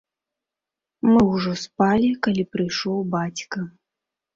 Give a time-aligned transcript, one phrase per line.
[1.11, 3.69] Мы ўжо спалі, калі прыйшоў бацька.